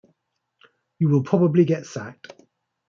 You 0.97 1.09
will 1.09 1.21
probably 1.21 1.63
get 1.63 1.85
sacked. 1.85 2.33